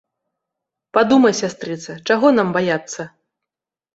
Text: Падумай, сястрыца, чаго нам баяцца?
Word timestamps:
Падумай, 0.97 1.35
сястрыца, 1.41 1.91
чаго 2.13 2.27
нам 2.39 2.47
баяцца? 2.57 3.01